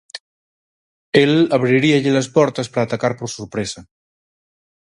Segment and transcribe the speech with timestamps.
[1.21, 3.81] El abriríalles as portas para atacar por sorpresa.